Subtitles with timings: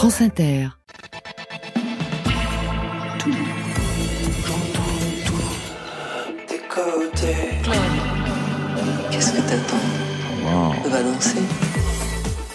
[0.00, 0.68] France Inter.
[3.18, 4.62] Tout, tout,
[5.26, 5.42] tout,
[6.46, 7.60] tes côtés.
[9.10, 9.76] Qu'est-ce que t'attends?
[10.86, 11.69] On va danser.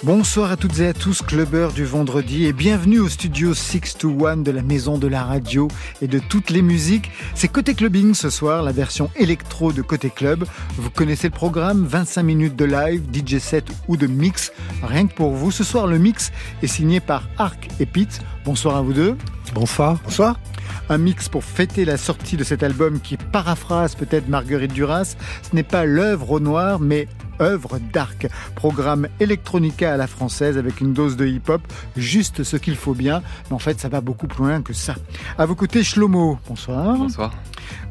[0.05, 4.27] Bonsoir à toutes et à tous, clubbers du vendredi, et bienvenue au studio 6 to
[4.27, 5.67] 1 de la maison de la radio
[5.99, 7.09] et de toutes les musiques.
[7.33, 10.45] C'est Côté Clubbing ce soir, la version électro de Côté Club.
[10.77, 14.51] Vous connaissez le programme, 25 minutes de live, DJ set ou de mix,
[14.83, 15.49] rien que pour vous.
[15.49, 16.31] Ce soir, le mix
[16.61, 18.21] est signé par Arc et Pete.
[18.45, 19.17] Bonsoir à vous deux.
[19.55, 19.97] Bonsoir.
[20.03, 20.39] Bonsoir.
[20.87, 25.15] Un mix pour fêter la sortie de cet album qui paraphrase peut-être Marguerite Duras.
[25.41, 27.07] Ce n'est pas l'œuvre au noir, mais
[27.41, 28.27] œuvre dark.
[28.55, 31.61] Programme electronica à la française avec une dose de hip-hop,
[31.97, 33.21] juste ce qu'il faut bien.
[33.49, 34.95] Mais en fait, ça va beaucoup plus loin que ça.
[35.37, 36.39] À vos côtés, Shlomo.
[36.47, 36.97] Bonsoir.
[36.97, 37.33] Bonsoir.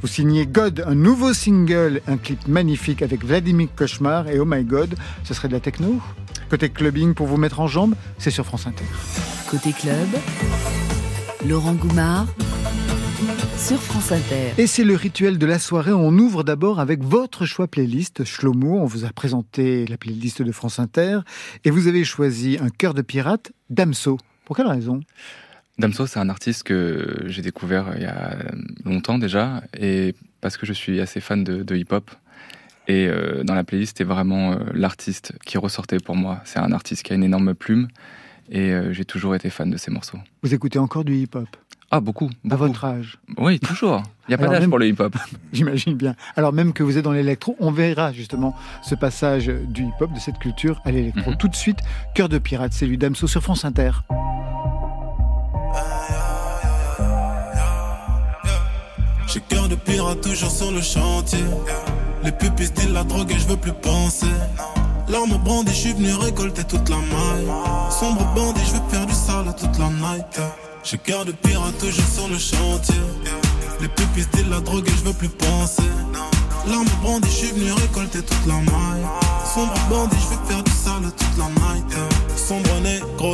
[0.01, 4.63] Vous signez God, un nouveau single, un clip magnifique avec Vladimir Cauchemar et Oh My
[4.65, 4.95] God.
[5.25, 6.01] Ce serait de la techno?
[6.51, 8.85] Côté clubbing pour vous mettre en jambe, c'est sur France Inter.
[9.51, 10.09] Côté club,
[11.49, 12.27] Laurent Goumard
[13.57, 14.53] sur France Inter.
[14.59, 15.93] Et c'est le rituel de la soirée.
[15.93, 18.25] On ouvre d'abord avec votre choix playlist.
[18.25, 21.21] Shlomo, on vous a présenté la playlist de France Inter
[21.65, 24.19] et vous avez choisi un cœur de pirate, Damso.
[24.45, 25.01] Pour quelle raison?
[25.79, 28.37] Damso, c'est un artiste que j'ai découvert il y a
[28.85, 32.11] longtemps déjà et parce que je suis assez fan de, hip-hop.
[32.89, 36.41] Et euh, dans la playlist, c'est vraiment euh, l'artiste qui ressortait pour moi.
[36.45, 37.89] C'est un artiste qui a une énorme plume
[38.51, 40.19] et euh, j'ai toujours été fan de ses morceaux.
[40.43, 41.49] Vous écoutez encore du hip-hop?
[41.97, 44.03] Ah, beaucoup, À votre âge Oui, toujours.
[44.27, 45.17] Il n'y a pas d'âge pour le hip-hop.
[45.53, 46.17] J'imagine bien.
[46.35, 50.19] Alors même que vous êtes dans l'électro, on verra justement ce passage du hip-hop, de
[50.19, 51.31] cette culture à l'électro.
[51.31, 51.37] Mhm.
[51.37, 51.79] Tout de suite,
[52.15, 53.93] Cœur de pirate, c'est lui Damso sur France Inter.
[59.29, 61.45] J'ai cœur de pirate toujours sur le chantier.
[62.23, 64.27] Les pupilles disent la drogue et je veux plus penser.
[65.09, 67.47] L'arme brandie, je suis venu récolter toute la maille.
[67.91, 70.41] Sombre bandit, je veux faire du sale toute la night.
[70.85, 73.01] J'ai cœur de pirate toujours sur le chantier.
[73.81, 75.83] Les pupilles disent la drogue et je veux plus penser.
[76.69, 79.07] L'arme brandie, je suis venu récolter toute la maille.
[79.55, 81.87] Sombre bandit, je vais faire du sale toute la night.
[82.37, 82.69] Sombre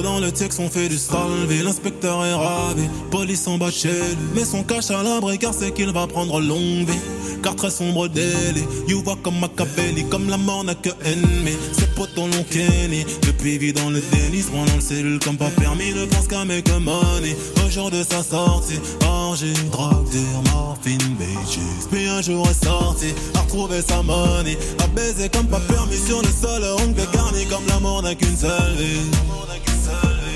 [0.03, 1.63] dans le texte, on fait du salvé.
[1.63, 4.17] L'inspecteur est ravi, police en bas chez lui.
[4.35, 6.99] Mais son cache à l'abri car c'est qu'il va prendre longue vie.
[7.43, 11.57] Car très sombre délit, you vois comme Machiavelli, comme la mort n'a que ennemi.
[11.73, 15.49] Ses potes l'ont kenny, depuis vit dans le déni, se dans le cellule comme pas
[15.49, 17.35] permis, ne pense qu'à make money.
[17.65, 20.07] Au jour de sa sortie, orgie, drogue,
[20.53, 21.87] morphine, bitches.
[21.91, 26.21] Puis un jour est sorti, a retrouvé sa money, a baiser comme pas permis sur
[26.21, 29.70] le sol, ongle garni comme la mort n'a qu'une seule vie.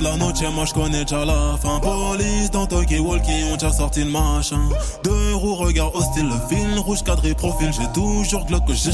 [0.00, 1.80] toute la noche, moi je connais déjà la fin.
[1.80, 4.60] Police dans Tokyo Walkie, ont déjà sorti le machin.
[5.04, 7.70] Deux roues, regard hostile, le fil rouge cadré profil.
[7.72, 8.90] J'ai toujours glock que j'ai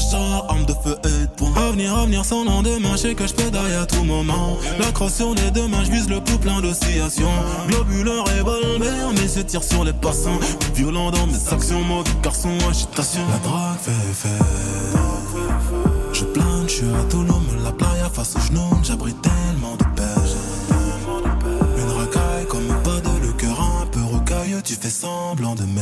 [0.49, 1.53] arme de feu et de poing.
[1.55, 4.57] Avenir, avenir sans lendemain, je sais que je pédaille à tout moment.
[4.79, 7.31] La crosse sur les deux mains, je vise le pouls plein d'oscillations.
[7.67, 10.39] Globuleur, revolver, mais je tire sur les passants.
[10.73, 13.21] Violent dans mes actions, mauvais garçon, agitation.
[13.31, 14.43] La drogue fait fait.
[16.13, 20.56] Je plane, je suis Toulon, la playa face au genou, j'abrite tellement de paix.
[24.67, 25.81] Tu fais semblant de m'aimer.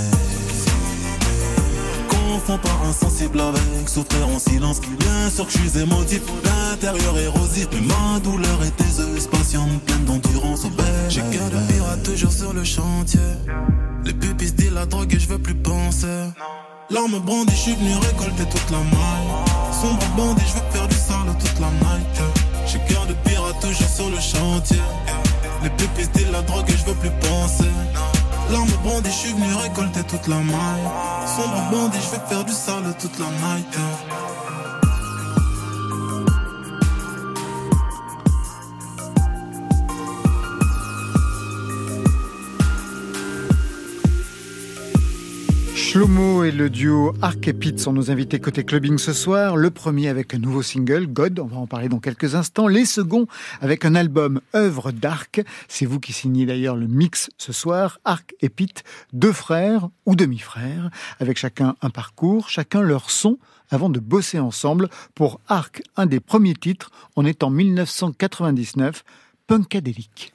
[2.08, 4.80] Confonds pas insensible avec souffrir en silence.
[4.80, 10.06] Bien sûr que je suis émotif, l'intérieur érosif, mais ma douleur est aiseuse, patiente, pleine
[10.06, 10.86] d'endurance au bel.
[11.10, 13.20] J'ai cœur de pirate toujours sur le chantier.
[14.04, 16.30] Les pupilles disent la drogue et je veux plus penser.
[16.92, 19.82] L'arme brandie, je suis venu récolter toute la maille.
[19.82, 22.22] Sombre bandit, je veux faire du sale toute la night.
[22.68, 24.84] J'ai cœur de pirate toujours sur le chantier.
[25.64, 27.66] Les pupilles disent la drogue et je veux plus penser.
[28.52, 30.88] L'arme brandie, je suis venu récolter toute la maille.
[31.36, 33.78] Sombre bandit, je veux faire du sale toute la night.
[45.96, 49.56] Shlomo et le duo Arc et Pete sont nos invités côté clubbing ce soir.
[49.56, 52.68] Le premier avec un nouveau single, God, on va en parler dans quelques instants.
[52.68, 53.28] Les seconds
[53.62, 55.42] avec un album œuvre d'Arc.
[55.70, 58.00] C'est vous qui signez d'ailleurs le mix ce soir.
[58.04, 58.84] Arc et Pete,
[59.14, 60.90] deux frères ou demi-frères,
[61.22, 63.38] avec chacun un parcours, chacun leur son
[63.70, 66.92] avant de bosser ensemble pour Arc, un des premiers titres.
[67.16, 69.06] On est en 1999,
[69.48, 70.35] Punkadelic.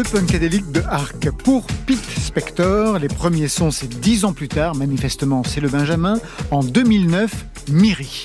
[0.00, 1.30] Le punkadélique de Arc.
[1.30, 6.18] Pour Pete Spector, les premiers sons c'est dix ans plus tard, manifestement c'est le Benjamin,
[6.50, 7.30] en 2009,
[7.68, 8.24] Miri.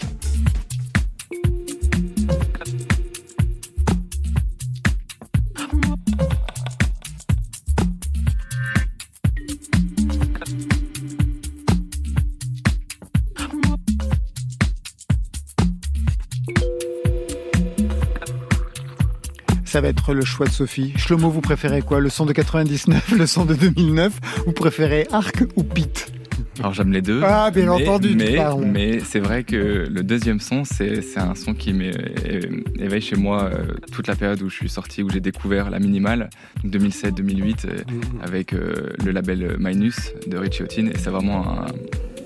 [19.85, 20.93] Va être le choix de Sophie.
[20.97, 25.43] Shlomo, vous préférez quoi Le son de 99, le son de 2009 Vous préférez Arc
[25.55, 26.11] ou Pete
[26.59, 27.21] alors j'aime les deux.
[27.23, 31.73] Ah, bien entendu, mais, mais c'est vrai que le deuxième son, c'est un son qui
[31.73, 35.79] m'éveille chez moi euh, toute la période où je suis sorti, où j'ai découvert la
[35.79, 36.29] minimale,
[36.65, 38.01] 2007-2008, euh, mm-hmm.
[38.21, 40.88] avec euh, le label Minus de Richie Houghton.
[40.93, 41.65] Et c'est vraiment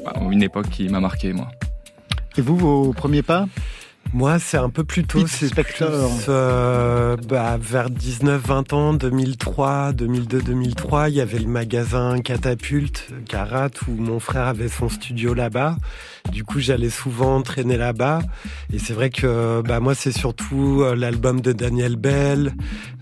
[0.05, 1.50] bah, une époque qui m'a marqué, moi.
[2.38, 3.47] Et vous, vos premiers pas?
[4.13, 5.51] Moi, c'est un peu plus tôt, c'est
[6.29, 13.91] euh, bah, vers 19-20 ans, 2003, 2002-2003, il y avait le magasin Catapulte, Carat, où
[13.91, 15.77] mon frère avait son studio là-bas.
[16.31, 18.21] Du coup, j'allais souvent traîner là-bas.
[18.73, 22.53] Et c'est vrai que bah, moi, c'est surtout euh, l'album de Daniel Bell,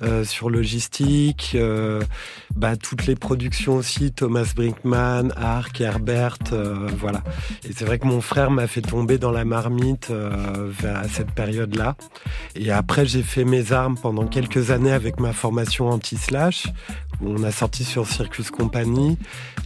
[0.03, 2.01] euh, sur logistique, euh,
[2.57, 6.39] bah, toutes les productions aussi, Thomas Brinkman, Ark, Herbert,
[6.99, 7.23] voilà.
[7.63, 10.11] Et c'est vrai que mon frère m'a fait tomber dans la marmite
[10.83, 11.95] à cette période-là.
[12.55, 16.67] Et après, j'ai fait mes armes pendant quelques années avec ma formation anti-slash,
[17.21, 19.17] où on a sorti sur Circus Company.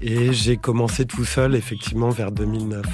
[0.02, 2.86] Et j'ai commencé tout seul, effectivement, vers 2009.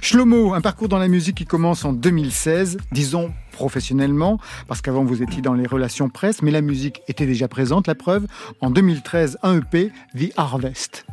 [0.00, 5.22] Shlomo, un parcours dans la musique qui commence en 2016, disons professionnellement, parce qu'avant vous
[5.22, 8.26] étiez dans les relations presse, mais la musique était déjà présente, la preuve,
[8.62, 11.04] en 2013, un EP, The Harvest.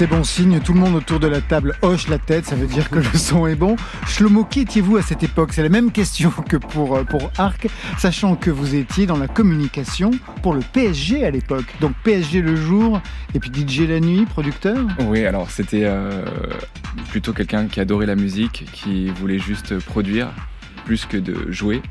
[0.00, 2.66] C'est bon signe, tout le monde autour de la table hoche la tête, ça veut
[2.66, 3.76] dire que le son est bon.
[4.06, 5.52] Shlomo, qui étiez-vous à cette époque?
[5.52, 7.68] C'est la même question que pour, euh, pour Arc,
[7.98, 10.10] sachant que vous étiez dans la communication
[10.42, 11.66] pour le PSG à l'époque.
[11.82, 13.02] Donc PSG le jour
[13.34, 14.78] et puis DJ la nuit, producteur?
[15.00, 16.24] Oui, alors c'était euh,
[17.10, 20.28] plutôt quelqu'un qui adorait la musique, qui voulait juste produire
[20.86, 21.82] plus que de jouer.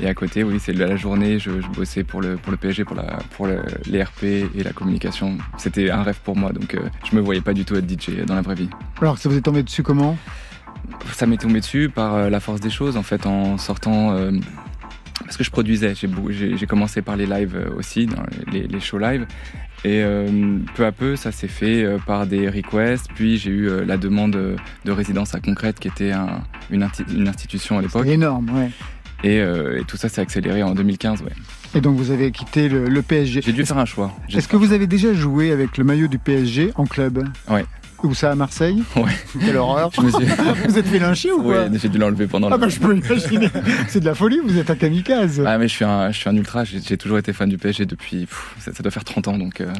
[0.00, 2.96] Et à côté, oui, c'est la journée, je, bossais pour le, pour le PSG, pour,
[2.96, 5.38] la, pour les RP et la communication.
[5.56, 8.24] C'était un rêve pour moi, donc euh, je me voyais pas du tout être DJ
[8.26, 8.68] dans la vraie vie.
[9.00, 10.16] Alors, ça vous est tombé dessus comment?
[11.12, 14.12] Ça m'est tombé dessus par euh, la force des choses, en fait, en sortant.
[14.12, 14.32] Euh,
[15.20, 19.26] parce que je produisais, j'ai commencé par les lives aussi, dans les, les shows live.
[19.84, 20.04] Et
[20.74, 23.06] peu à peu, ça s'est fait par des requests.
[23.14, 24.32] Puis j'ai eu la demande
[24.84, 26.12] de résidence à Concrète, qui était
[26.70, 28.06] une, une, institution à l'époque.
[28.06, 28.70] énorme, ouais.
[29.24, 31.32] Euh, et, tout ça s'est accéléré en 2015, ouais.
[31.74, 33.42] Et donc vous avez quitté le, PSG.
[33.42, 34.12] J'ai dû faire un choix.
[34.32, 37.64] Est-ce que vous avez déjà joué avec le maillot du PSG en club Ouais.
[38.02, 39.12] Où ça, à Marseille Ouais.
[39.40, 42.68] Quelle horreur Vous êtes fait lyncher ou quoi Oui, j'ai dû l'enlever pendant Ah bah
[42.68, 43.48] je peux imaginer
[43.88, 46.28] C'est de la folie, vous êtes un kamikaze Ah mais je suis un, je suis
[46.28, 48.28] un ultra, j'ai toujours été fan du PSG depuis...
[48.58, 49.60] ça, doit faire 30 ans donc...
[49.62, 49.72] Euh.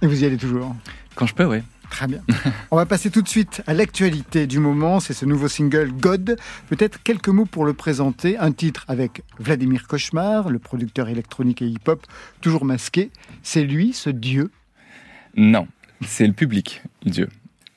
[0.00, 0.76] Et vous y allez toujours
[1.16, 1.58] Quand je peux, oui.
[1.90, 2.20] Très bien.
[2.70, 5.00] On va passer tout de suite à l'actualité du moment.
[5.00, 6.36] C'est ce nouveau single God.
[6.68, 8.36] Peut-être quelques mots pour le présenter.
[8.38, 12.06] Un titre avec Vladimir Cauchemar, le producteur électronique et hip-hop,
[12.40, 13.10] toujours masqué.
[13.42, 14.50] C'est lui, ce dieu?
[15.36, 15.68] Non,
[16.04, 17.28] c'est le public, Dieu.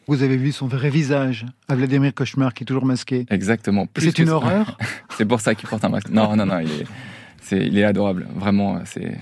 [0.08, 3.26] Vous avez vu son vrai visage à Vladimir Cauchemar qui est toujours masqué.
[3.30, 3.88] Exactement.
[3.98, 4.78] C'est une horreur?
[5.18, 6.10] C'est pour ça qu'il porte un masque.
[6.10, 8.28] Non, non, non, il est, il est adorable.
[8.36, 9.18] Vraiment, c'est.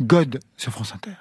[0.00, 1.12] God sur France Inter.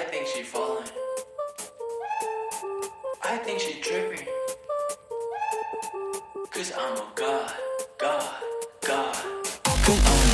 [0.00, 0.88] I think she falling.
[3.22, 4.26] I think she tripping.
[6.50, 7.52] Cause I'm a god,
[7.98, 8.34] god,
[8.80, 9.14] god.
[9.84, 10.29] Cause I'm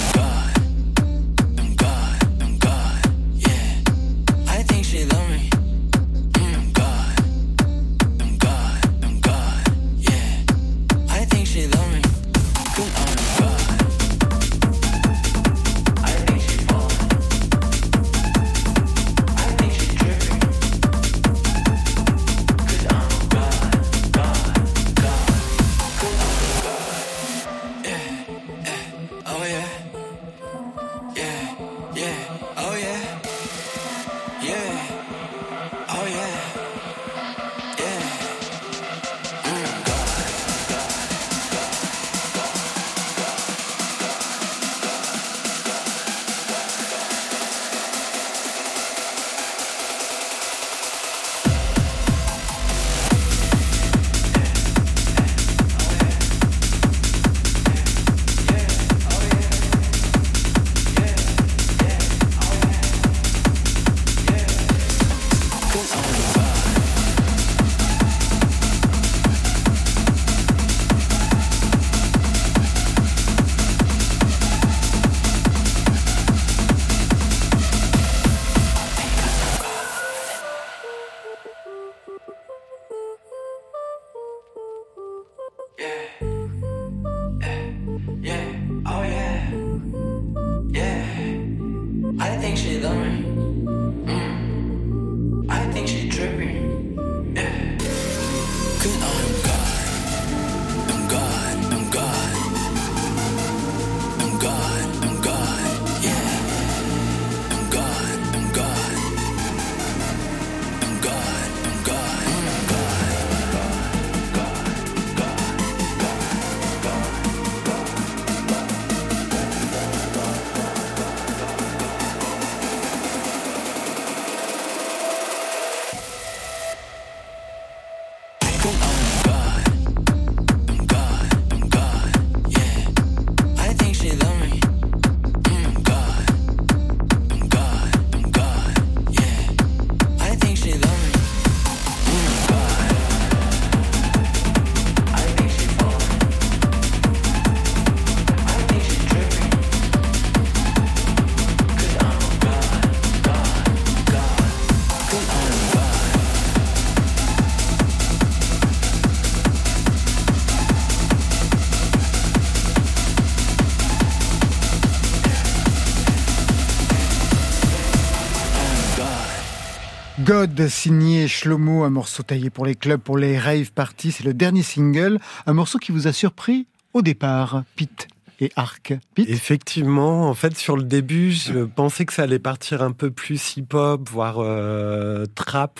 [170.56, 174.12] God, signé Shlomo, un morceau taillé pour les clubs, pour les rave parties.
[174.12, 178.08] C'est le dernier single, un morceau qui vous a surpris au départ, Pete
[178.40, 178.94] et Arc.
[179.14, 183.10] Pete Effectivement, en fait, sur le début, je pensais que ça allait partir un peu
[183.10, 185.78] plus hip-hop, voire euh, trap,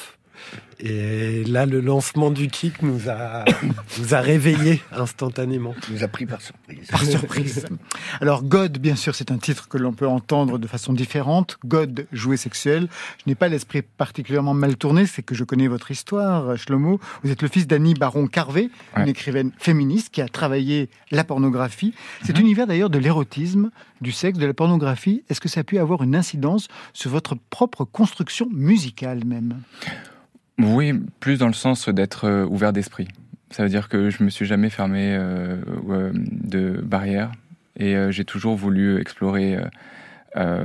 [0.79, 3.45] et là, le lancement du kick nous a,
[3.99, 5.75] nous a réveillés instantanément.
[5.91, 6.89] Nous a pris par surprise.
[6.89, 7.67] Par surprise.
[8.21, 11.57] Alors, God, bien sûr, c'est un titre que l'on peut entendre de façon différente.
[11.65, 12.89] God, jouet sexuel.
[13.19, 17.01] Je n'ai pas l'esprit particulièrement mal tourné, c'est que je connais votre histoire, Shlomo.
[17.23, 21.95] Vous êtes le fils d'Annie Baron-Carvé, une écrivaine féministe qui a travaillé la pornographie.
[22.23, 22.43] Cet mhm.
[22.43, 23.71] univers d'ailleurs de l'érotisme,
[24.03, 27.35] du sexe, de la pornographie, est-ce que ça a pu avoir une incidence sur votre
[27.35, 29.63] propre construction musicale même?
[30.59, 33.09] Oui, plus dans le sens d'être euh, ouvert d'esprit.
[33.51, 35.57] Ça veut dire que je me suis jamais fermé euh,
[35.91, 37.33] euh, de barrières
[37.79, 39.59] et j'ai toujours voulu explorer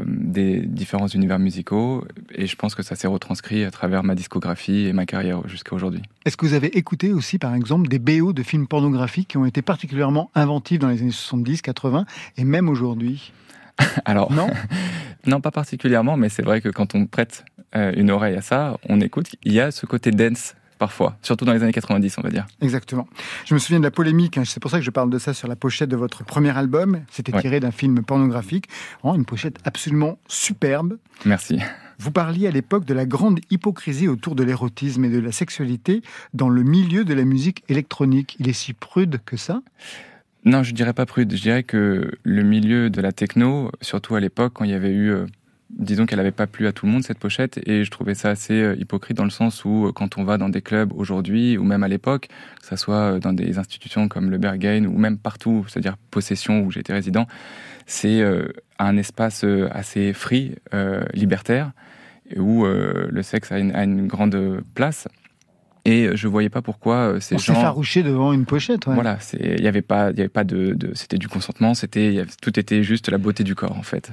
[0.05, 4.87] des différents univers musicaux et je pense que ça s'est retranscrit à travers ma discographie
[4.87, 6.01] et ma carrière jusqu'à aujourd'hui.
[6.23, 9.45] Est-ce que vous avez écouté aussi par exemple des BO de films pornographiques qui ont
[9.45, 12.05] été particulièrement inventifs dans les années 70, 80
[12.37, 13.33] et même aujourd'hui?
[14.05, 14.49] Alors, non?
[15.27, 18.77] Non, pas particulièrement, mais c'est vrai que quand on prête euh, une oreille à ça,
[18.89, 22.21] on écoute, il y a ce côté dance parfois, surtout dans les années 90, on
[22.23, 22.47] va dire.
[22.59, 23.07] Exactement.
[23.45, 25.31] Je me souviens de la polémique, hein, c'est pour ça que je parle de ça
[25.31, 27.01] sur la pochette de votre premier album.
[27.11, 28.65] C'était tiré d'un film pornographique.
[29.03, 30.97] une pochette absolument superbe.
[31.23, 31.59] Merci.
[31.99, 36.01] Vous parliez à l'époque de la grande hypocrisie autour de l'érotisme et de la sexualité
[36.33, 38.35] dans le milieu de la musique électronique.
[38.39, 39.61] Il est si prude que ça?
[40.45, 41.35] Non, je dirais pas prude.
[41.35, 44.89] Je dirais que le milieu de la techno, surtout à l'époque, quand il y avait
[44.89, 45.27] eu, euh,
[45.77, 48.29] disons qu'elle n'avait pas plu à tout le monde cette pochette, et je trouvais ça
[48.29, 51.57] assez euh, hypocrite dans le sens où euh, quand on va dans des clubs aujourd'hui
[51.57, 52.27] ou même à l'époque,
[52.59, 56.71] que ça soit dans des institutions comme le Berghain ou même partout, c'est-à-dire Possession où
[56.71, 57.27] j'étais résident,
[57.85, 58.21] c'est
[58.79, 60.55] un espace assez free,
[61.13, 61.71] libertaire,
[62.37, 65.07] où le sexe a une grande place.
[65.85, 67.55] Et je voyais pas pourquoi euh, ces On gens.
[67.55, 68.85] s'effarouchait devant une pochette.
[68.85, 68.93] Ouais.
[68.93, 72.23] Voilà, il y avait pas, il y avait pas de, de c'était du consentement, c'était,
[72.41, 74.11] tout était juste la beauté du corps en fait.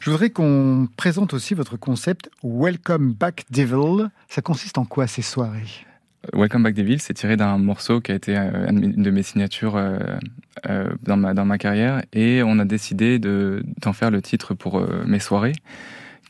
[0.00, 4.08] Je voudrais qu'on présente aussi votre concept Welcome Back Devil.
[4.28, 5.64] Ça consiste en quoi ces soirées?
[6.24, 9.22] Euh, Welcome Back Devil, c'est tiré d'un morceau qui a été euh, une de mes
[9.22, 9.80] signatures
[11.02, 15.20] dans, ma, dans ma carrière et on a décidé d'en faire le titre pour mes
[15.20, 15.54] soirées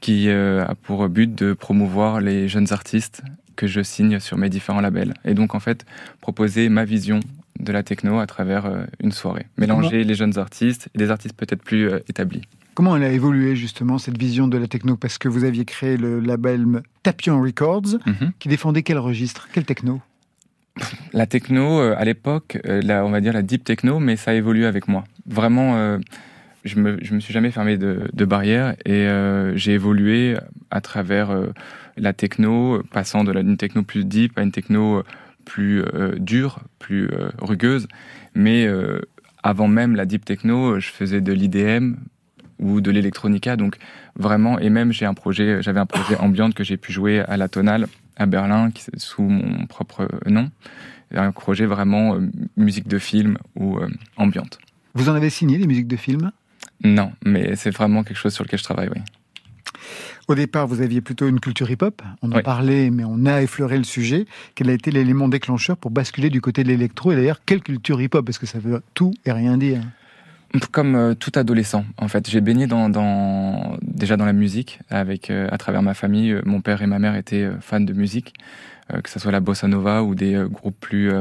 [0.00, 3.22] qui a pour but de promouvoir les jeunes artistes
[3.56, 5.14] que je signe sur mes différents labels.
[5.24, 5.84] Et donc, en fait,
[6.20, 7.20] proposer ma vision
[7.58, 9.46] de la techno à travers euh, une soirée.
[9.56, 12.42] Mélanger les jeunes artistes et des artistes peut-être plus euh, établis.
[12.76, 14.96] Comment elle a évolué justement cette vision de la techno?
[14.96, 18.30] Parce que vous aviez créé le label Tapion Records, mhm.
[18.38, 20.00] qui défendait quel registre, quelle techno?
[21.12, 24.66] La techno, euh, à l'époque, on va dire la deep techno, mais ça a évolué
[24.66, 25.04] avec moi.
[25.26, 25.98] Vraiment,
[26.64, 29.08] je me, je me suis jamais fermé de, de barrières et
[29.56, 30.36] j'ai évolué
[30.70, 31.34] à travers
[31.96, 35.02] la techno, passant de la, une techno plus deep à une techno
[35.46, 37.88] plus euh, dure, plus euh, rugueuse.
[38.34, 39.00] Mais euh,
[39.42, 41.94] avant même la deep techno, je faisais de l'IDM
[42.58, 43.56] ou de l'électronica.
[43.56, 43.76] Donc
[44.16, 47.36] vraiment, et même j'ai un projet, j'avais un projet ambiante que j'ai pu jouer à
[47.36, 47.86] la Tonale
[48.16, 50.50] à Berlin, qui, sous mon propre nom.
[51.14, 52.18] Un projet vraiment
[52.56, 53.78] musique de film ou
[54.16, 54.58] ambiante.
[54.94, 56.32] Vous en avez signé des musiques de film?
[56.82, 59.00] Non, mais c'est vraiment quelque chose sur lequel je travaille, oui.
[60.28, 62.02] Au départ, vous aviez plutôt une culture hip-hop.
[62.22, 64.26] On en parlait, mais on a effleuré le sujet.
[64.56, 67.12] Quel a été l'élément déclencheur pour basculer du côté de l'électro?
[67.12, 68.24] Et d'ailleurs, quelle culture hip-hop?
[68.26, 69.80] Parce que ça veut tout et rien dire.
[70.72, 75.58] Comme tout adolescent, en fait, j'ai baigné dans, dans, déjà dans la musique, avec à
[75.58, 76.36] travers ma famille.
[76.44, 78.34] Mon père et ma mère étaient fans de musique,
[79.02, 81.12] que ce soit la bossa nova ou des groupes plus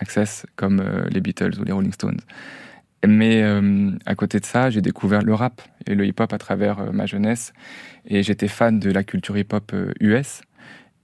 [0.00, 2.20] access comme les Beatles ou les Rolling Stones.
[3.06, 6.80] Mais euh, à côté de ça, j'ai découvert le rap et le hip-hop à travers
[6.80, 7.52] euh, ma jeunesse.
[8.06, 10.49] Et j'étais fan de la culture hip-hop US euh,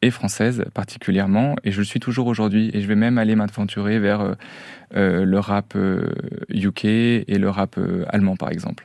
[0.02, 1.56] et française particulièrement.
[1.64, 2.70] Et je le suis toujours aujourd'hui.
[2.72, 4.36] Et je vais même aller m'aventurer vers
[4.94, 5.76] le rap
[6.48, 8.84] UK et le rap allemand, par exemple.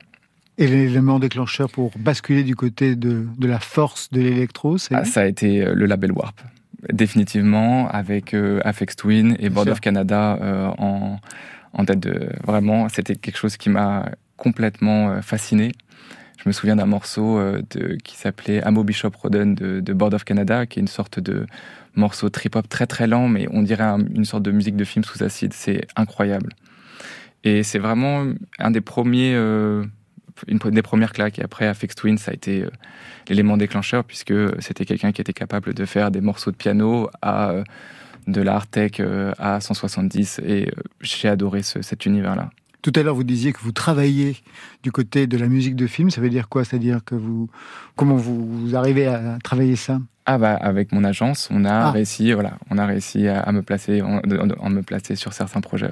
[0.58, 5.06] Et l'élément déclencheur pour basculer du côté de, de la force de l'électro, c'est ah,
[5.06, 6.42] Ça a été le label Warp
[6.92, 8.60] définitivement avec euh,
[8.98, 11.20] Twin et Board of Canada en,
[11.74, 15.72] en tête de vraiment, c'était quelque chose qui m'a complètement euh, fasciné.
[16.44, 17.62] Je me souviens d'un morceau euh,
[18.04, 21.46] qui s'appelait Amo Bishop Roden de, de, Board of Canada, qui est une sorte de
[21.96, 25.24] morceau trip-hop très très lent, mais on dirait une sorte de musique de film sous
[25.24, 25.54] acide.
[25.54, 26.54] C'est incroyable.
[27.44, 28.26] Et c'est vraiment
[28.60, 29.84] un des premiers, euh,
[30.48, 31.40] une des premières claques.
[31.40, 32.66] Et après, Afex Twin, ça a été
[33.28, 37.64] l'élément déclencheur, puisque c'était quelqu'un qui était capable de faire des morceaux de piano à
[38.28, 42.50] de la tech euh, à 170 et euh, j'ai adoré cet univers-là.
[42.82, 44.38] Tout à l'heure, vous disiez que vous travaillez
[44.82, 46.10] du côté de la musique de film.
[46.10, 46.66] Ça veut dire quoi?
[46.66, 47.50] C'est-à-dire que vous,
[47.96, 50.00] comment vous, arrivez à travailler ça?
[50.26, 51.92] Ah bah avec mon agence, on a ah.
[51.92, 54.22] réussi, voilà, on a réussi à, me placer, en,
[54.70, 55.90] me placer sur certains projets.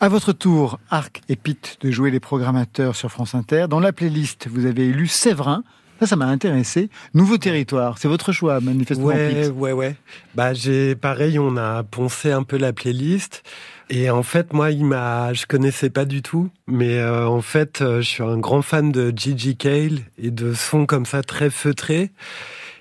[0.00, 3.66] À votre tour, Arc et Pete de jouer les programmateurs sur France Inter.
[3.68, 5.62] Dans la playlist, vous avez élu Séverin,
[6.00, 6.90] ça, ça m'a intéressé.
[7.14, 9.06] Nouveau territoire, c'est votre choix, manifestement.
[9.06, 9.96] Ouais, ouais, ouais.
[10.34, 13.42] Bah, j'ai pareil, on a poncé un peu la playlist.
[13.88, 17.82] Et en fait, moi, il m'a, je connaissais pas du tout, mais euh, en fait,
[17.82, 21.50] euh, je suis un grand fan de Gigi Cale et de sons comme ça très
[21.50, 22.10] feutrés.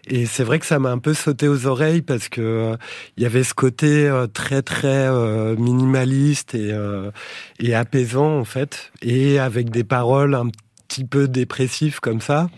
[0.08, 2.78] Et c'est vrai que ça m'a un peu sauté aux oreilles parce que euh,
[3.18, 5.10] il y avait ce côté très très
[5.56, 6.78] minimaliste et
[7.60, 10.50] et apaisant en fait, et avec des paroles un
[10.88, 12.50] petit peu dépressives comme ça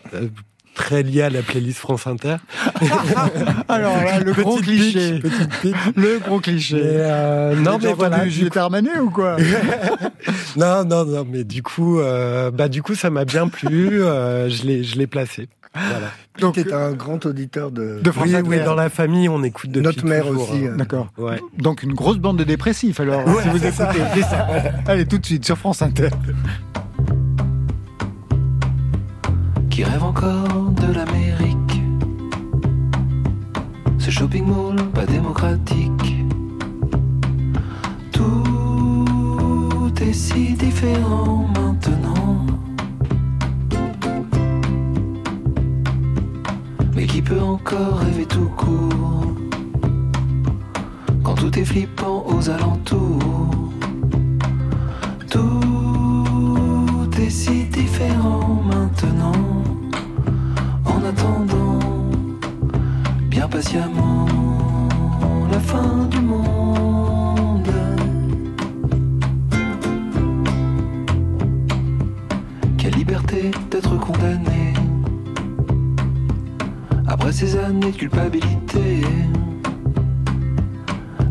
[0.77, 2.37] très lié à la playlist France Inter.
[3.67, 5.19] Alors là, le gros cliché.
[5.95, 6.79] Le gros cliché.
[6.81, 8.27] Euh, non, mais voilà.
[8.29, 9.35] Juliette Armanet ou quoi?
[10.55, 14.03] Non, non, non, mais du coup, euh, bah du coup, ça m'a bien plu.
[14.03, 15.49] Euh, je l'ai, je l'ai placé.
[15.73, 16.07] Voilà.
[16.39, 19.43] Donc, tu es un grand auditeur de, de France oui, oui, dans la famille, on
[19.43, 20.65] écoute depuis Notre mère aussi.
[20.65, 20.75] Hein.
[20.77, 21.09] D'accord.
[21.17, 21.39] Ouais.
[21.57, 23.23] Donc une grosse bande de dépressifs alors.
[23.41, 23.71] si vous écoutez.
[23.71, 24.47] Ça.
[24.87, 26.09] Allez, tout de suite sur France Inter
[29.77, 31.81] qui rêve encore de l'Amérique.
[33.99, 36.15] Ce shopping mall pas démocratique.
[38.11, 42.47] Tout est si différent maintenant.
[46.95, 49.35] Mais qui peut encore rêver tout court?
[51.21, 53.66] Quand tout est flippant aux alentours?
[63.58, 64.28] Patiemment
[65.52, 67.74] la fin du monde.
[72.78, 74.76] Quelle liberté d'être condamné
[77.08, 79.02] après ces années de culpabilité.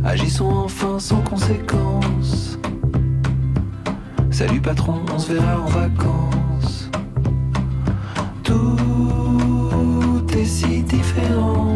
[0.04, 2.58] Agissons enfin sans conséquence.
[4.32, 6.90] Salut patron, on se verra en vacances.
[8.42, 8.96] Tout
[10.46, 11.75] si différent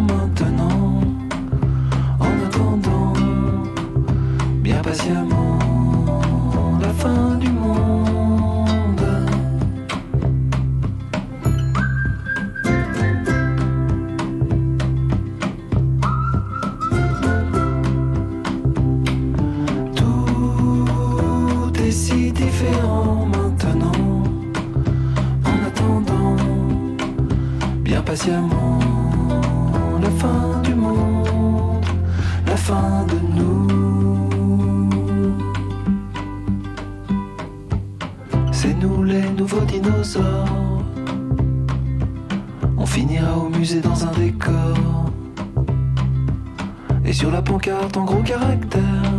[48.31, 49.12] caractère.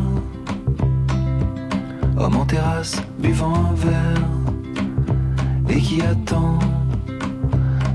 [2.17, 4.27] Homme en terrasse, buvant un verre.
[5.69, 6.59] Et qui attend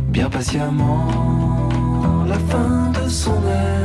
[0.09, 1.09] bien patiemment
[2.27, 3.77] la fin de son air.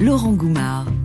[0.00, 0.99] Laurent Goumard.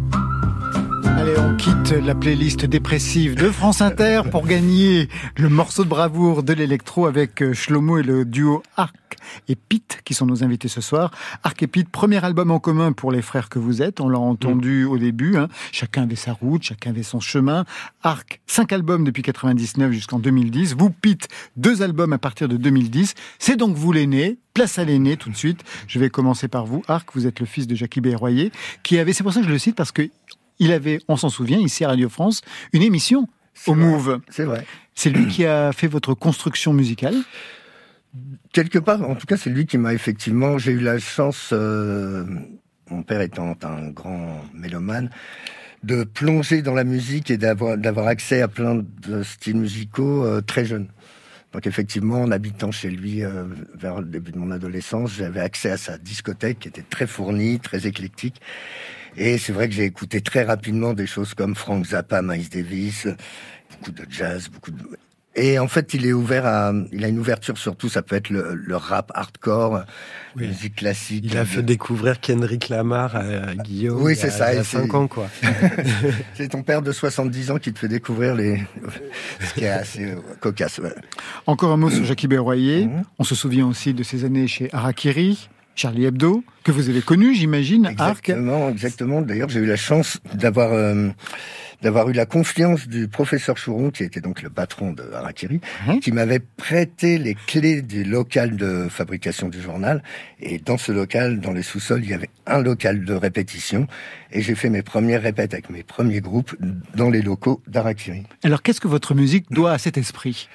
[1.91, 7.43] La playlist dépressive de France Inter pour gagner le morceau de bravoure de l'électro avec
[7.43, 9.17] euh, Shlomo et le duo Arc
[9.47, 11.11] et Pete qui sont nos invités ce soir.
[11.43, 14.01] Arc et Pete, premier album en commun pour les frères que vous êtes.
[14.01, 15.37] On l'a entendu au début.
[15.37, 15.47] Hein.
[15.71, 17.65] Chacun avait sa route, chacun avait son chemin.
[18.01, 20.75] Arc, cinq albums depuis 99 jusqu'en 2010.
[20.75, 23.13] Vous, Pete, deux albums à partir de 2010.
[23.37, 24.39] C'est donc vous l'aîné.
[24.55, 25.63] Place à l'aîné tout de suite.
[25.87, 26.83] Je vais commencer par vous.
[26.87, 29.51] Arc, vous êtes le fils de Jackie Berroyer, qui avait, c'est pour ça que je
[29.51, 30.09] le cite, parce que
[30.59, 32.41] il avait, on s'en souvient, ici à Radio France,
[32.73, 33.27] une émission
[33.67, 34.21] au Move.
[34.29, 34.65] C'est vrai.
[34.93, 37.15] C'est lui qui a fait votre construction musicale?
[38.53, 40.57] Quelque part, en tout cas, c'est lui qui m'a effectivement.
[40.57, 42.25] J'ai eu la chance, euh,
[42.89, 45.09] mon père étant un grand mélomane,
[45.83, 50.41] de plonger dans la musique et d'avoir d'avoir accès à plein de styles musicaux euh,
[50.41, 50.87] très jeune.
[51.51, 55.71] Donc effectivement, en habitant chez lui euh, vers le début de mon adolescence, j'avais accès
[55.71, 58.41] à sa discothèque qui était très fournie, très éclectique.
[59.17, 63.07] Et c'est vrai que j'ai écouté très rapidement des choses comme Frank Zappa, Miles Davis,
[63.71, 64.83] beaucoup de jazz, beaucoup de...
[65.37, 67.89] Et en fait, il est ouvert à, il a une ouverture sur tout.
[67.89, 69.83] Ça peut être le, rap hardcore,
[70.37, 71.25] la musique classique.
[71.27, 74.01] Il a fait découvrir Kendrick Lamar à Guillaume.
[74.01, 74.53] Oui, c'est ça.
[74.53, 75.27] Il y a 5 ans, quoi.
[76.35, 78.63] c'est ton père de 70 ans qui te fait découvrir les,
[79.41, 80.79] ce qui est assez euh, cocasse.
[81.47, 82.85] Encore un mot sur Jackie Berroyer.
[82.85, 83.03] Mhm.
[83.19, 85.49] On se souvient aussi de ses années chez Harakiri.
[85.75, 89.21] Charlie Hebdo, que vous avez connu, j'imagine, Exactement, exactement.
[89.21, 91.09] D'ailleurs, j'ai eu la chance d'avoir euh,
[91.81, 95.99] d'avoir eu la confiance du professeur Chouron, qui était donc le patron de Harakiri, mhm.
[95.99, 100.01] qui m'avait prêté les clés du local de fabrication du journal.
[100.39, 103.87] Et dans ce local, dans les sous-sols, il y avait un local de répétition.
[104.31, 106.55] Et j'ai fait mes premières répètes avec mes premiers groupes
[106.95, 108.23] dans les locaux d'Harakiri.
[108.43, 110.47] Alors, qu'est-ce que votre musique doit à cet esprit?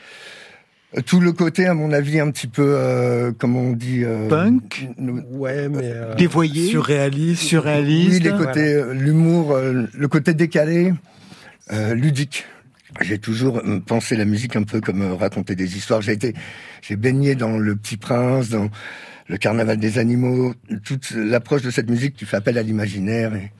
[1.07, 4.89] Tout le côté, à mon avis, un petit peu, euh, comment on dit, euh, punk,
[5.31, 8.15] ouais, mais euh, dévoyé, surréaliste, surréaliste.
[8.15, 10.93] Oui, les côtés, euh, l'humour, le côté décalé,
[11.93, 12.45] ludique.
[13.01, 16.03] J'ai toujours pensé la musique un peu comme raconter des histoires.
[16.03, 16.35] J'ai été,
[16.83, 18.69] j'ai baigné dans Le Petit Prince, dans
[19.29, 23.33] le Carnaval des animaux, toute l'approche de cette musique qui fait appel à l'imaginaire.
[23.37, 23.53] Et...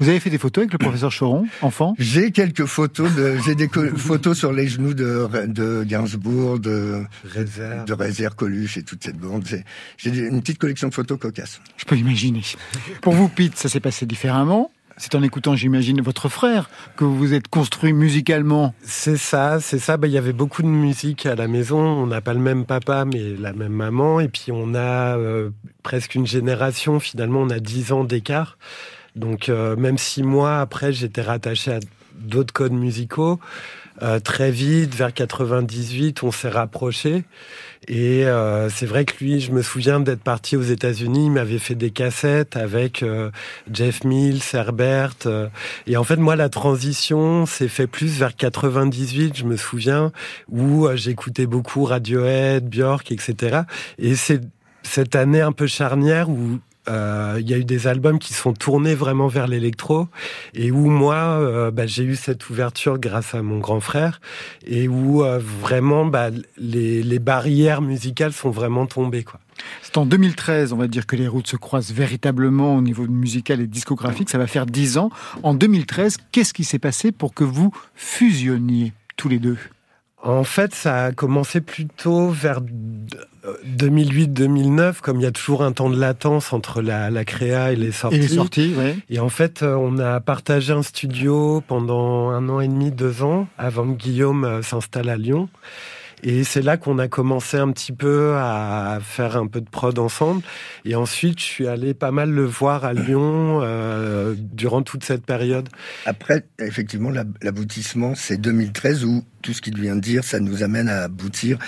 [0.00, 1.94] Vous avez fait des photos avec le professeur Choron, enfant?
[1.98, 3.12] J'ai quelques photos.
[3.14, 7.84] De, j'ai des photos sur les genoux de, de Gainsbourg, de Réserve.
[7.84, 9.44] de Réserve, Coluche et toute cette bande.
[9.96, 11.60] J'ai, une petite collection de photos cocasses.
[11.76, 12.42] Je peux imaginer.
[13.02, 17.16] Pour vous, Pete, ça s'est passé différemment c'est en écoutant, j'imagine, votre frère que vous
[17.16, 18.74] vous êtes construit musicalement.
[18.82, 19.96] C'est ça, c'est ça.
[19.96, 21.78] Bah, il y avait beaucoup de musique à la maison.
[21.78, 24.18] On n'a pas le même papa, mais la même maman.
[24.18, 25.50] Et puis on a euh,
[25.84, 26.98] presque une génération.
[26.98, 28.58] Finalement, on a dix ans d'écart.
[29.18, 31.80] Donc euh, même six mois après, j'étais rattaché à
[32.14, 33.38] d'autres codes musicaux.
[34.00, 37.24] Euh, très vite, vers 98, on s'est rapprochés.
[37.88, 41.26] Et euh, c'est vrai que lui, je me souviens d'être parti aux États-Unis.
[41.26, 43.04] Il m'avait fait des cassettes avec
[43.72, 45.14] Jeff Mills, Herbert.
[45.88, 49.36] et en fait, moi, la transition s'est fait plus vers 98.
[49.36, 50.12] Je me souviens
[50.48, 53.62] où j'écoutais beaucoup Radiohead, Björk, etc.
[53.98, 54.42] Et c'est
[54.84, 58.52] cette année un peu charnière où euh, il y a eu des albums qui sont
[58.52, 60.08] tournés vraiment vers l'électro
[60.54, 64.20] et où moi, euh, bah, j'ai eu cette ouverture grâce à mon grand frère
[64.66, 69.24] et où euh, vraiment bah, les, barrières musicales sont vraiment tombées.
[69.24, 69.40] Quoi.
[69.82, 73.60] C'est en 2013, on va dire, que les routes se croisent véritablement au niveau musical
[73.60, 74.30] et discographique.
[74.30, 75.10] Ça va faire dix ans.
[75.42, 79.58] En 2013, qu'est-ce qui s'est passé pour que vous fusionniez tous les deux?
[80.22, 82.60] En fait, ça a commencé plutôt vers
[83.66, 87.76] 2008-2009, comme il y a toujours un temps de latence entre la, la créa et
[87.76, 88.16] les sorties.
[88.16, 89.00] Et les sorties, oui.
[89.10, 93.22] Et en fait, euh, on a partagé un studio pendant un an et demi, deux
[93.22, 95.48] ans, avant que Guillaume euh, s'installe à Lyon.
[96.22, 99.98] Et c'est là qu'on a commencé un petit peu à faire un peu de prod
[99.98, 100.42] ensemble.
[100.84, 105.24] Et ensuite, je suis allé pas mal le voir à Lyon euh, durant toute cette
[105.24, 105.68] période.
[106.06, 107.10] Après, effectivement,
[107.42, 111.58] l'aboutissement, c'est 2013 où tout ce qu'il vient de dire, ça nous amène à aboutir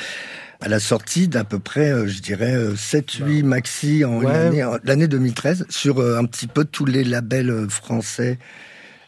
[0.63, 6.01] à la sortie d'à peu près, euh, je dirais, 7-8 maxi en l'année 2013 sur
[6.01, 7.67] euh, un petit peu tous les labels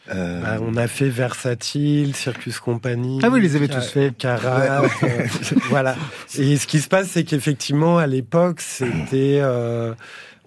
[0.09, 0.41] euh.
[0.41, 3.19] Bah, on a fait Versatile, Circus Company.
[3.23, 4.15] Ah oui, les avez tous fait.
[4.17, 4.83] Carat,
[5.69, 5.95] voilà.
[6.37, 9.41] Et ce qui se passe, c'est qu'effectivement, à l'époque, c'était,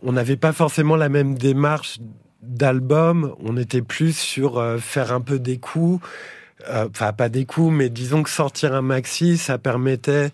[0.02, 1.98] on n'avait pas forcément la même démarche
[2.42, 3.34] d'album.
[3.44, 6.06] On était plus sur faire un peu des coups.
[6.68, 10.30] Enfin, pas des coups, mais disons que sortir un maxi, ça permettait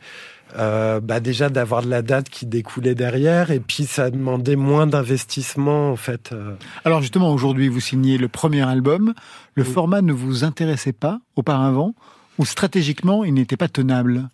[0.59, 4.87] euh, bah déjà d'avoir de la date qui découlait derrière et puis ça demandait moins
[4.87, 6.31] d'investissement en fait.
[6.33, 6.55] Euh.
[6.85, 9.15] Alors justement aujourd'hui vous signez le premier album,
[9.55, 11.95] le format ne vous intéressait pas auparavant
[12.39, 14.29] ou stratégiquement il n'était pas tenable?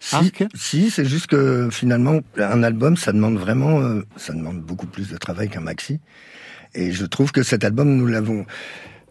[0.00, 4.86] Si, si c'est juste que finalement un album ça demande vraiment euh, ça demande beaucoup
[4.86, 6.00] plus de travail qu'un maxi
[6.74, 8.46] et je trouve que cet album nous l'avons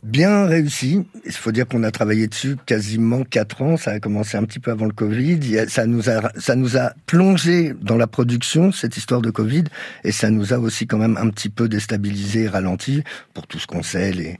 [0.03, 1.05] bien réussi.
[1.25, 3.77] Il faut dire qu'on a travaillé dessus quasiment quatre ans.
[3.77, 5.65] Ça a commencé un petit peu avant le Covid.
[5.67, 9.65] Ça nous a, ça nous a plongé dans la production, cette histoire de Covid.
[10.03, 13.67] Et ça nous a aussi quand même un petit peu déstabilisé, ralenti pour tout ce
[13.67, 14.38] qu'on sait,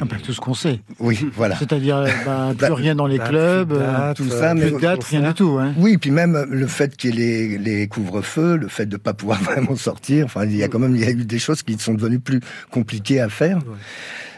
[0.00, 0.80] un peu tout ce qu'on sait.
[0.98, 1.56] Oui, voilà.
[1.56, 5.20] C'est-à-dire euh, bah, plus rien dans les clubs, euh, tout ça, plus de date, rien
[5.20, 5.58] du tout.
[5.60, 5.74] Hein.
[5.76, 8.98] Oui, puis même le fait qu'il y ait les, les couvre-feux, le fait de ne
[8.98, 10.24] pas pouvoir vraiment sortir.
[10.24, 12.20] Enfin, il y a quand même il y a eu des choses qui sont devenues
[12.20, 13.58] plus compliquées à faire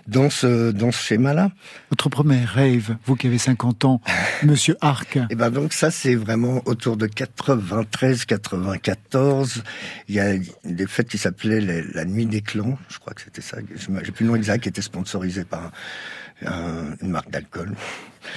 [0.07, 1.51] dans ce, dans ce schéma-là.
[1.91, 4.01] Votre premier rêve, vous qui avez 50 ans,
[4.43, 5.17] Monsieur Arc.
[5.17, 9.63] Et eh ben donc ça, c'est vraiment autour de 93, 94.
[10.09, 10.35] Il y a
[10.65, 13.59] des fêtes qui s'appelaient la Nuit des clans, je crois que c'était ça.
[14.03, 15.71] J'ai plus le nom exact, qui était sponsorisé par
[16.43, 17.75] une marque d'alcool.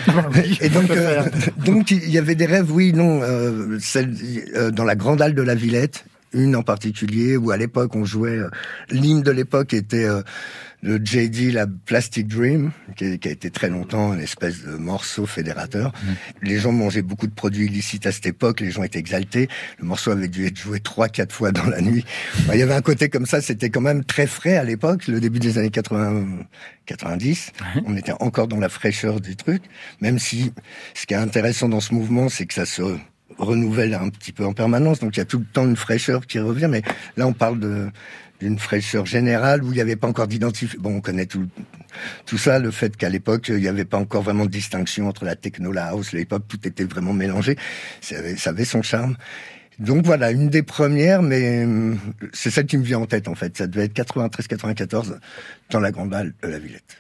[0.08, 0.26] Ah
[0.62, 1.24] et donc, euh,
[1.58, 4.16] donc il y avait des rêves, oui, non, euh, celle,
[4.56, 8.06] euh, dans la grande halle de la Villette, une en particulier où à l'époque on
[8.06, 8.50] jouait euh,
[8.90, 10.08] l'hymne de l'époque était
[10.84, 15.94] le JD, la Plastic Dream, qui, a été très longtemps une espèce de morceau fédérateur.
[15.94, 16.08] Mmh.
[16.42, 19.48] Les gens mangeaient beaucoup de produits illicites à cette époque, les gens étaient exaltés.
[19.80, 22.04] Le morceau avait dû être joué trois, quatre fois dans la nuit.
[22.52, 25.22] il y avait un côté comme ça, c'était quand même très frais à l'époque, le
[25.22, 26.26] début des années 80,
[26.86, 27.52] 90.
[27.86, 29.64] On était encore dans la fraîcheur du truc,
[30.02, 30.52] même si
[30.96, 32.82] ce qui est intéressant dans ce mouvement, c'est que ça se
[33.38, 36.28] renouvelle un petit peu en permanence, donc il y a tout le temps une fraîcheur
[36.28, 36.82] qui revient, mais
[37.18, 37.90] là on parle de
[38.40, 40.82] d'une fraîcheur générale où il n'y avait pas encore d'identification.
[40.82, 41.48] Bon, on connaît tout,
[42.26, 45.26] tout ça, le fait qu'à l'époque, il n'y avait pas encore vraiment de distinction entre
[45.26, 47.58] la techno, la house, l'époque, tout était vraiment mélangé.
[48.02, 49.16] Ça avait, ça avait son charme.
[49.80, 51.98] Donc voilà, une des premières, mais hum,
[52.32, 53.58] c'est celle qui me vient en tête en fait.
[53.58, 55.18] Ça devait être 93-94
[55.72, 56.98] dans la Grande Halle de la Villette.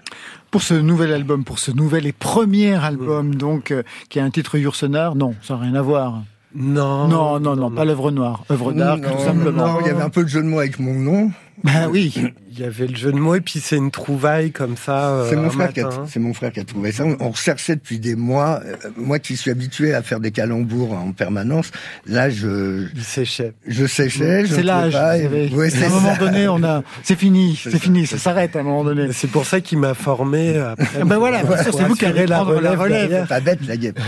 [0.50, 4.30] Pour ce nouvel album, pour ce nouvel et premier album, donc, euh, qui a un
[4.30, 6.24] titre Yourcenar, non, ça n'a rien à voir.
[6.56, 9.74] Non, non, non, non, pas l'œuvre noire, œuvre d'art, tout simplement.
[9.74, 11.32] Non, il y avait un peu de jeu de mots avec mon nom.
[11.64, 12.14] Ben oui.
[12.52, 15.10] Il y avait le jeu de mots et puis c'est une trouvaille comme ça.
[15.10, 17.04] Euh, c'est mon frère qui a, c'est mon frère qui a trouvé ça.
[17.20, 18.62] On, recherchait depuis des mois.
[18.66, 21.72] Euh, moi qui suis habitué à faire des calembours en permanence,
[22.06, 22.88] là je.
[22.94, 23.54] Je séchais.
[23.66, 24.46] Je séchais.
[24.48, 24.96] C'est l'âge.
[24.96, 26.84] à un moment donné, on a.
[27.02, 27.60] C'est fini.
[27.62, 28.08] C'est fini.
[28.08, 29.12] Ça s'arrête à un moment donné.
[29.14, 30.62] C'est pour ça qu'il m'a formé.
[31.06, 31.42] Ben voilà.
[31.64, 33.28] c'est vous qui avez la relève.
[33.28, 34.00] Pas bête la guêpe.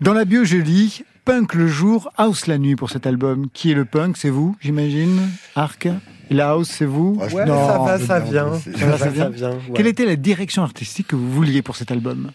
[0.00, 3.48] Dans la bio, je lis punk le jour, house la nuit pour cet album.
[3.52, 4.16] Qui est le punk?
[4.16, 5.20] C'est vous, j'imagine
[5.54, 5.88] Arc?
[6.30, 7.18] La house, c'est vous?
[7.20, 8.54] Ouais, ça va, ça vient.
[8.58, 9.30] Ça, vient.
[9.74, 12.30] Quelle était la direction artistique que vous vouliez pour cet album?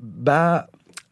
[0.00, 0.68] Bah,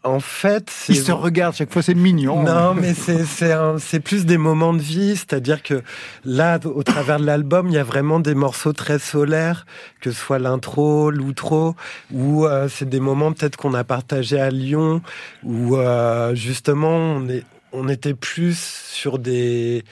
[0.09, 2.43] en fait, il se regarde chaque fois, c'est mignon.
[2.43, 5.83] Non, mais c'est plus des moments de vie, c'est-à-dire que
[6.25, 9.67] là, au travers de l'album, il y a vraiment des morceaux très solaires,
[10.01, 11.77] que ce soit l'intro, l'outro,
[12.13, 15.03] ou euh, c'est des moments peut-être qu'on a partagé à Lyon,
[15.45, 19.85] où euh, justement on est on était plus sur des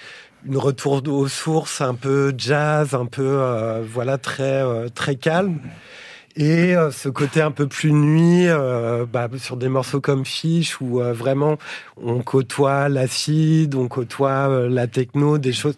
[0.46, 4.62] une retour aux sources un peu jazz, un peu euh, voilà très
[4.94, 5.58] très calme.
[6.36, 8.46] Et euh, ce côté un peu plus nuit,
[9.12, 11.56] bah, sur des morceaux comme Fish, où vraiment
[11.96, 15.76] on côtoie l'acide, on côtoie la techno, des choses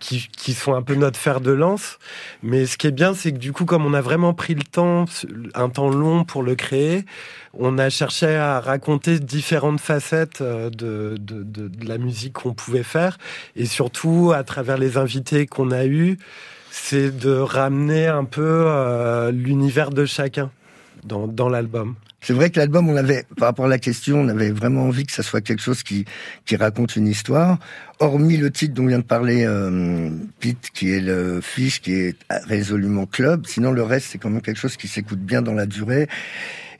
[0.00, 1.98] qui, qui sont un peu notre fer de lance.
[2.42, 4.62] Mais ce qui est bien, c'est que du coup, comme on a vraiment pris le
[4.62, 5.06] temps,
[5.54, 7.04] un temps long pour le créer,
[7.54, 12.54] on a cherché à raconter différentes facettes euh, de, de, de, de la musique qu'on
[12.54, 13.18] pouvait faire.
[13.56, 16.18] Et surtout, à travers les invités qu'on a eus,
[16.72, 20.50] c'est de ramener un peu euh, l'univers de chacun
[21.04, 21.96] dans, dans l'album.
[22.22, 25.04] C'est vrai que l'album, on avait, par rapport à la question, on avait vraiment envie
[25.04, 26.06] que ça soit quelque chose qui,
[26.46, 27.58] qui raconte une histoire.
[27.98, 30.08] Hormis le titre dont vient de parler euh,
[30.40, 33.44] Pete, qui est le fiche, qui est résolument club.
[33.46, 36.08] Sinon, le reste, c'est quand même quelque chose qui s'écoute bien dans la durée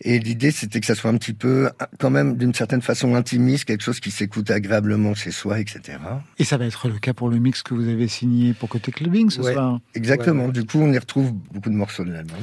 [0.04, 3.64] et l'idée, c'était que ça soit un petit peu, quand même, d'une certaine façon intimiste,
[3.64, 5.98] quelque chose qui s'écoute agréablement chez soi, etc.
[6.38, 8.90] Et ça va être le cas pour le mix que vous avez signé pour Côté
[8.90, 9.78] Clubbing ce soir.
[9.94, 10.48] Exactement.
[10.48, 12.38] Du coup, on y retrouve beaucoup de morceaux de l'album.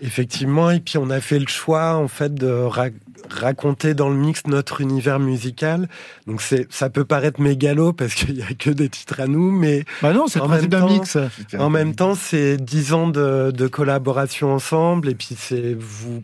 [0.00, 0.70] Effectivement.
[0.70, 2.48] Et puis, on a fait le choix, en fait, de
[3.28, 5.88] raconter dans le mix notre univers musical.
[6.26, 9.50] Donc c'est, ça peut paraître mégalo parce qu'il y a que des titres à nous,
[9.50, 11.16] mais bah non, c'est en même temps, mix.
[11.58, 16.20] En même temps, c'est dix ans de, de, collaboration ensemble et puis c'est vous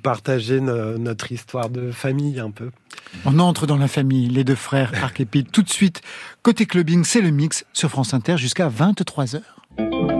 [0.70, 2.70] partager notre histoire de famille un peu.
[3.24, 5.50] On entre dans la famille, les deux frères Arc et Pete.
[5.50, 6.02] Tout de suite,
[6.42, 10.19] côté clubbing, c'est le mix sur France Inter jusqu'à 23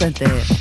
[0.00, 0.57] h France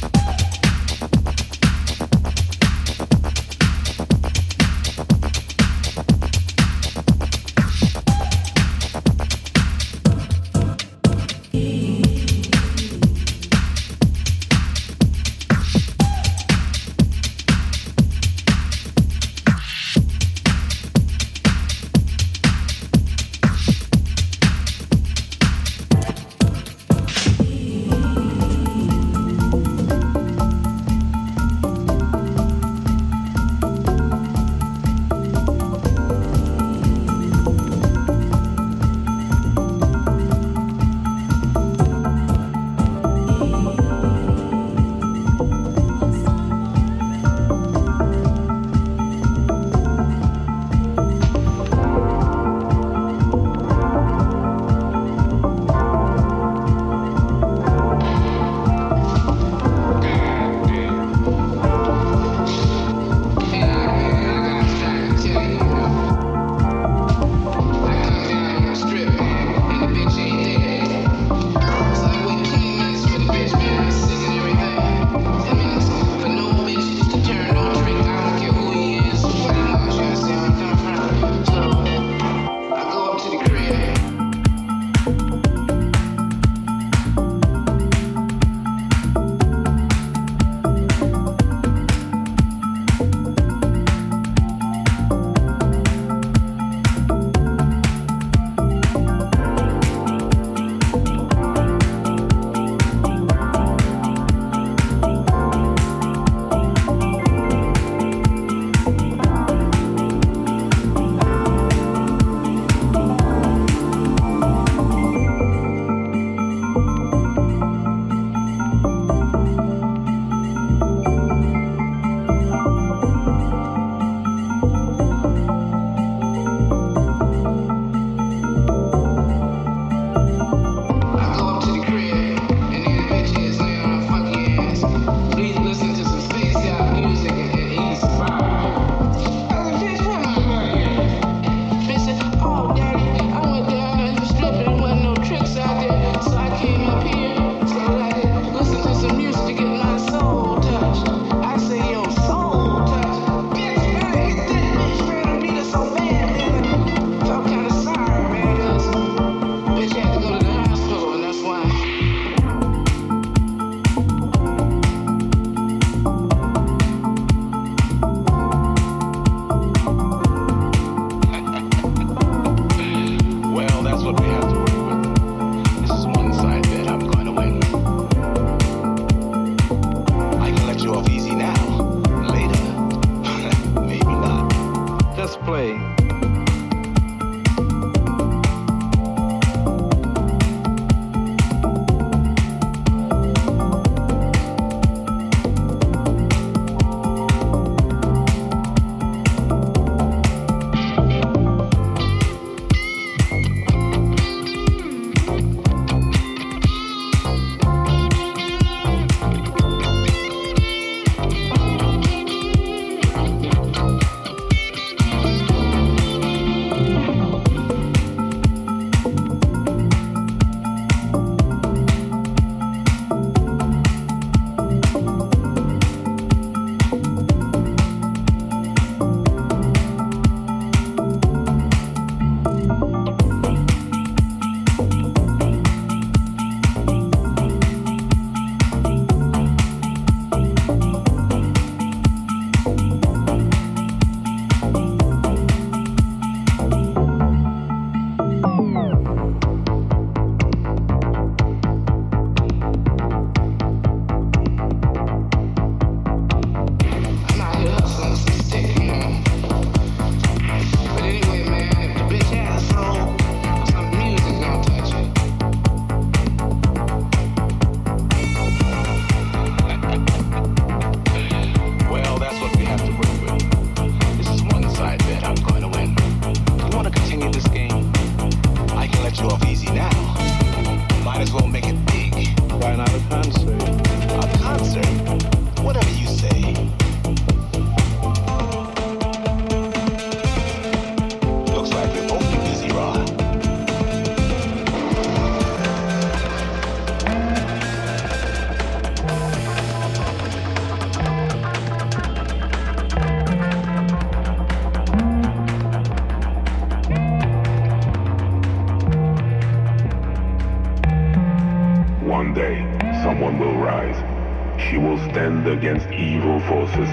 [316.47, 316.89] forces.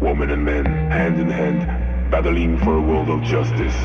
[0.00, 3.76] Women and men, hand in hand, battling for a world of justice.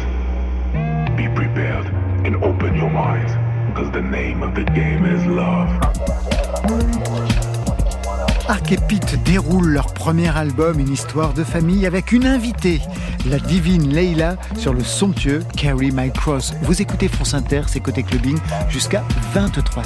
[1.15, 1.85] Be prepared
[2.25, 3.31] and open your minds,
[3.69, 5.69] because the name of the game is love.
[8.49, 12.81] Arc et Pete déroulent leur premier album, une histoire de famille, avec une invitée,
[13.29, 16.53] la divine Leila, sur le somptueux Carry My Cross.
[16.61, 18.37] Vous écoutez France Inter, c'est côté clubbing,
[18.69, 19.03] jusqu'à
[19.35, 19.85] 23h.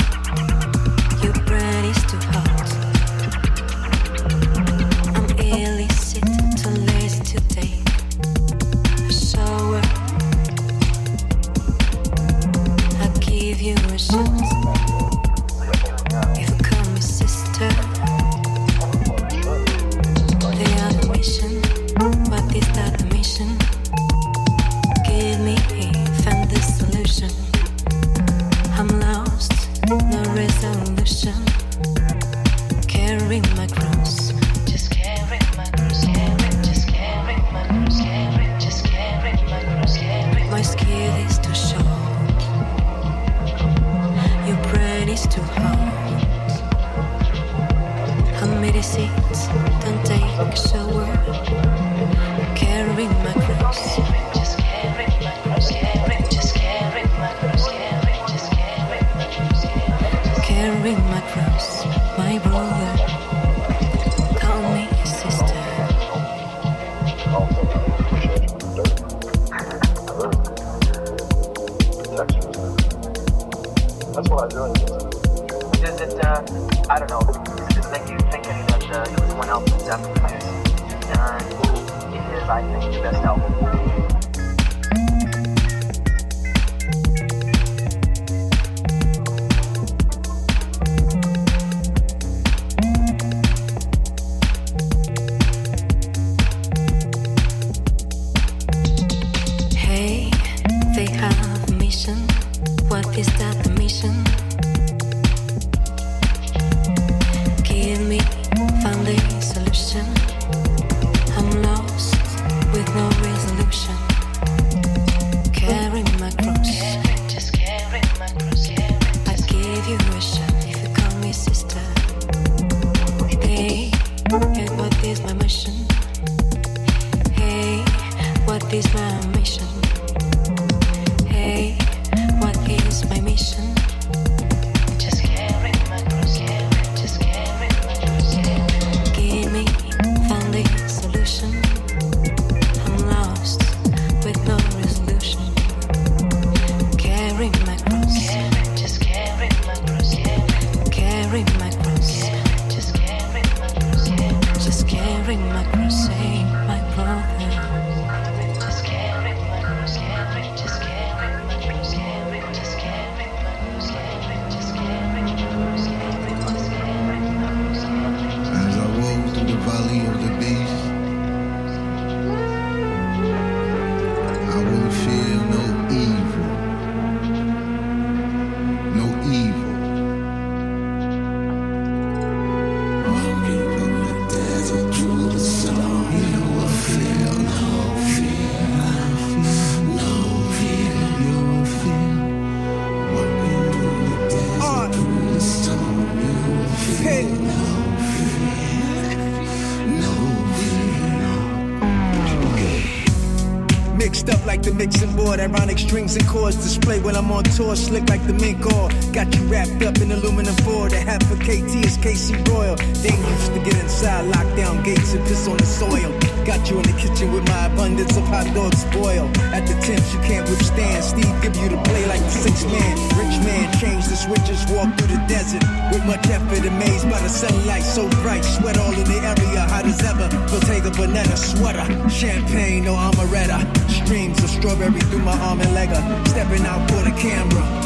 [209.61, 210.89] wrapped up in aluminum foil.
[210.89, 212.75] The half a KT is KC Royal.
[213.05, 216.11] They used to get inside, lock down gates and piss on the soil.
[216.45, 219.29] Got you in the kitchen with my abundance of hot dogs spoil.
[219.53, 221.03] At the temps you can't withstand.
[221.03, 222.95] Steve give you the play like the six man.
[223.19, 225.63] Rich man, change the switches, walk through the desert.
[225.91, 228.43] With much effort, amazed by the sunlight so bright.
[228.43, 230.27] Sweat all in the area, hot as ever.
[230.49, 231.85] Bottega Bonetta sweater.
[232.09, 233.61] Champagne, no amaretto.
[233.89, 235.89] Streams of strawberry through my arm and leg.
[236.27, 237.80] Stepping out for the camera.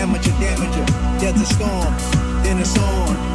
[0.00, 1.20] Amateur damager.
[1.20, 1.94] There's a storm,
[2.42, 3.29] then it's on.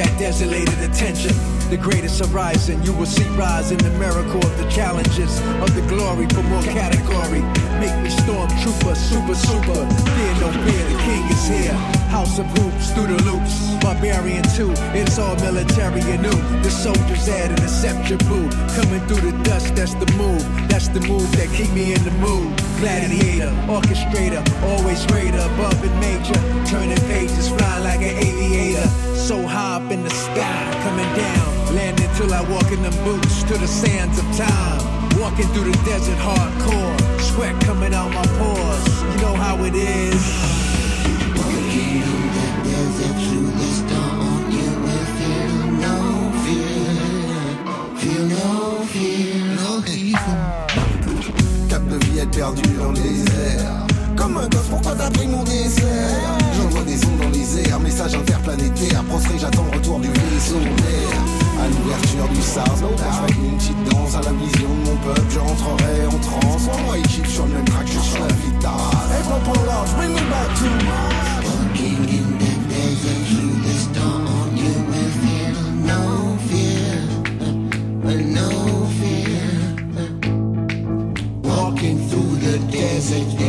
[0.00, 1.30] That desolated attention.
[1.68, 5.82] The greatest horizon you will see rise in the miracle of the challenges of the
[5.88, 7.42] glory for more category.
[7.78, 9.80] Make me stormtrooper, super, super.
[10.16, 11.99] Fear no fear, the king is here.
[12.10, 13.70] House of hoops through the loops.
[13.80, 16.38] Barbarian too, it's all military and new.
[16.60, 18.50] The soldiers add an accept your boo.
[18.74, 20.42] Coming through the dust, that's the move.
[20.68, 22.50] That's the move that keep me in the mood.
[22.80, 26.34] Gladiator, orchestrator, always greater, above and major.
[26.66, 28.88] Turning pages, flying like an aviator.
[29.14, 31.76] So high up in the sky, coming down.
[31.76, 34.82] Landing till I walk in them boots to the sands of time.
[35.20, 37.20] Walking through the desert hardcore.
[37.20, 39.02] Sweat coming out my pores.
[39.14, 40.79] You know how it is.
[70.00, 71.39] Bring me back to
[71.80, 72.10] Mars.
[81.42, 83.39] Walking in the desert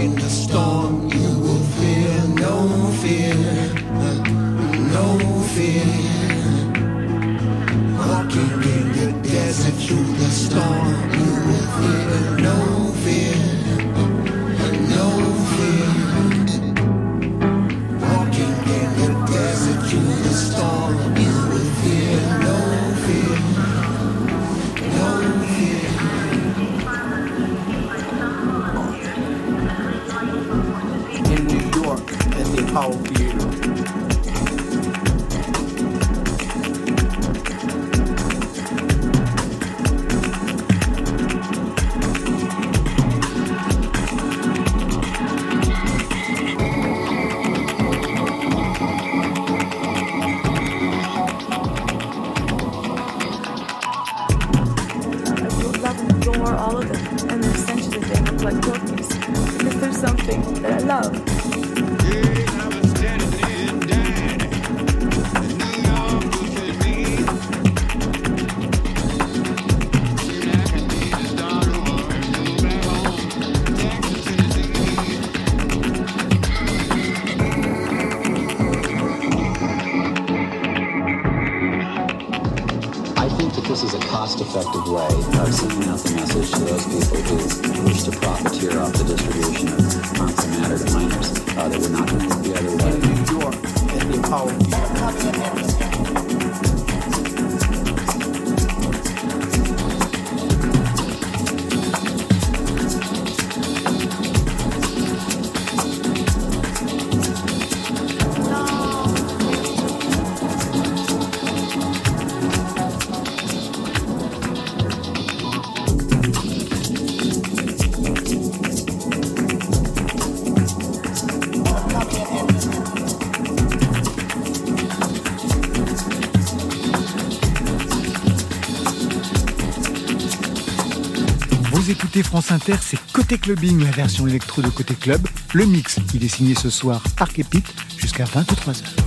[132.23, 135.21] France Inter, c'est Côté Clubbing, la version électro de Côté Club.
[135.53, 139.00] Le mix, il est signé ce soir Archépite jusqu'à 23h.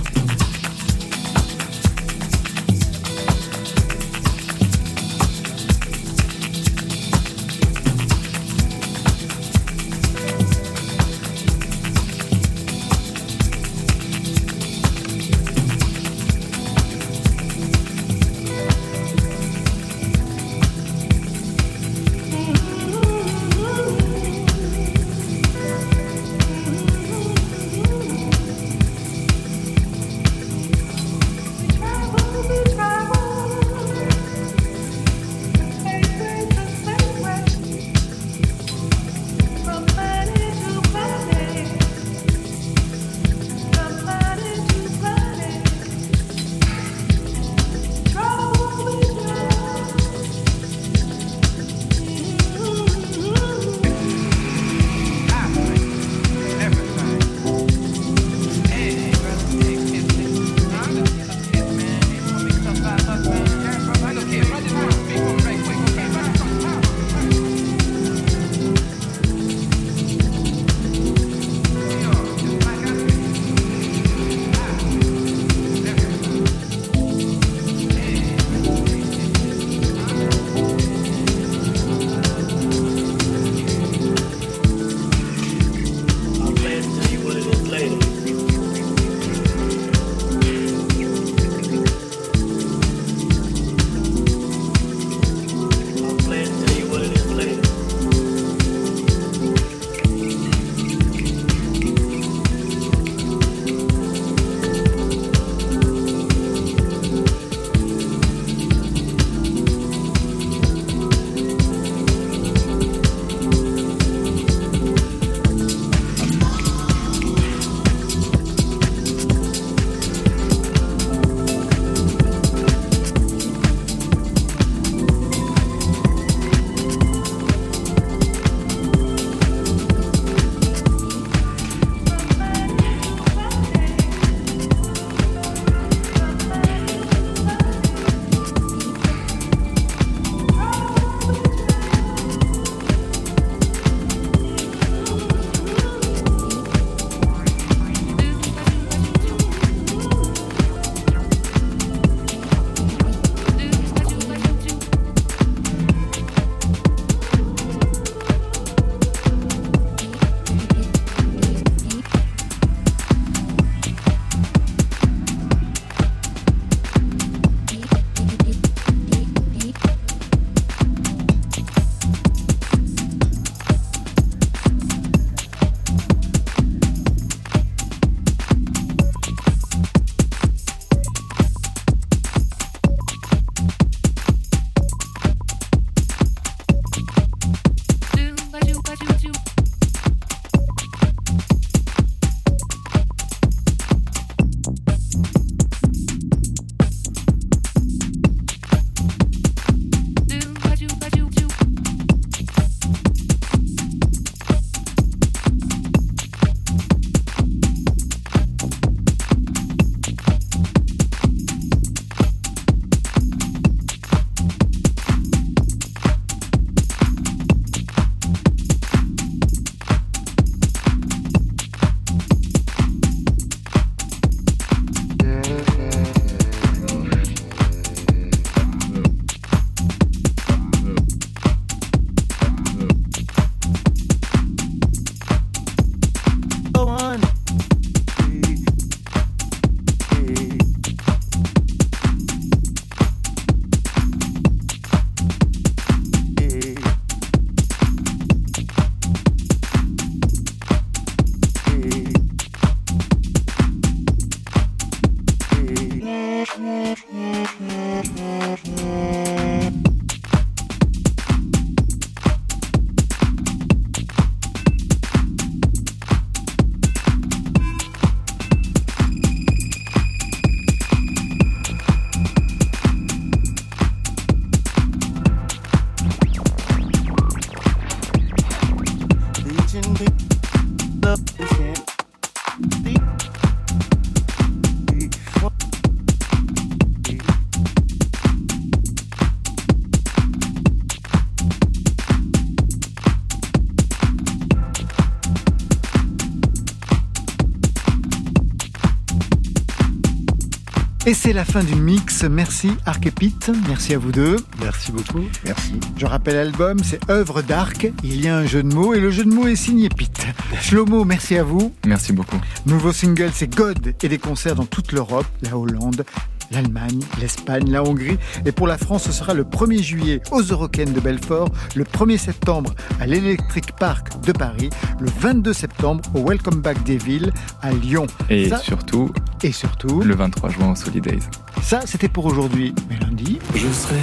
[301.07, 302.23] Et c'est la fin du mix.
[302.23, 303.51] Merci Arc et Pete.
[303.67, 304.37] Merci à vous deux.
[304.59, 305.23] Merci beaucoup.
[305.43, 305.79] Merci.
[305.97, 307.91] Je rappelle l'album, c'est œuvre d'Arc.
[308.03, 310.25] Il y a un jeu de mots et le jeu de mots est signé Pete.
[310.61, 311.71] Shlomo, merci à vous.
[311.85, 312.41] Merci beaucoup.
[312.65, 316.05] Nouveau single, c'est God et des concerts dans toute l'Europe, la Hollande,
[316.51, 318.17] l'Allemagne, l'Espagne, la Hongrie.
[318.45, 322.17] Et pour la France, ce sera le 1er juillet aux Eurocaines de Belfort, le 1er
[322.17, 324.69] septembre à l'Electric Park de Paris,
[324.99, 327.31] le 22 septembre au Welcome Back des Villes
[327.61, 328.07] à Lyon.
[328.29, 329.11] Et surtout,
[329.43, 331.19] et surtout, le 23 juin au Solidays.
[331.61, 332.73] Ça, c'était pour aujourd'hui.
[332.89, 333.95] Mais lundi, je serai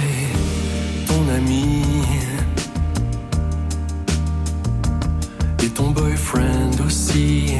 [1.07, 1.81] ton ami
[5.63, 7.53] et ton boyfriend aussi.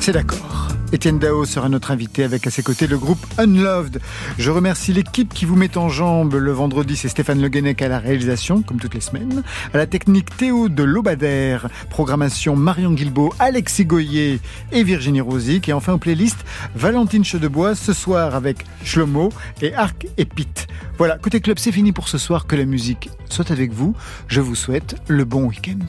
[0.00, 0.75] C'est d'accord.
[0.92, 4.00] Étienne Dao sera notre invité avec à ses côtés le groupe Unloved.
[4.38, 7.88] Je remercie l'équipe qui vous met en jambe le vendredi, c'est Stéphane Le Guenec à
[7.88, 9.42] la réalisation, comme toutes les semaines.
[9.74, 14.38] À la technique Théo de Lobadère, programmation Marion Guilbault, Alexis Goyer
[14.70, 15.68] et Virginie Rosic.
[15.68, 16.44] Et enfin aux playlists,
[16.76, 19.30] Valentine Chedebois ce soir avec Shlomo
[19.62, 20.68] et Arc et Pete.
[20.98, 22.46] Voilà, côté club, c'est fini pour ce soir.
[22.46, 23.94] Que la musique soit avec vous.
[24.28, 25.84] Je vous souhaite le bon week-end.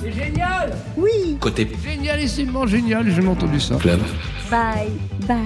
[0.00, 3.76] C'est génial Oui Côté génialissimement génial, j'ai entendu ça.
[4.50, 4.92] Bye,
[5.26, 5.36] bye.